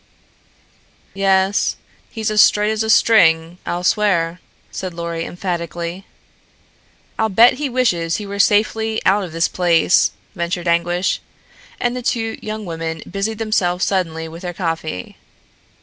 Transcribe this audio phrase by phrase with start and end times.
[1.13, 1.75] "Yes.
[2.09, 4.39] He's as straight as a string, I'll swear,"
[4.71, 6.07] said Lorry emphatically.
[7.19, 11.21] "I'll bet he wishes he were safely out of this place," ventured Anguish,
[11.79, 15.17] and two young women busied themselves suddenly with their coffee.